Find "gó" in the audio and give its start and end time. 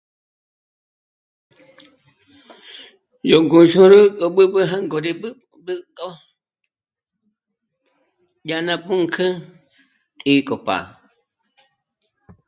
4.19-4.27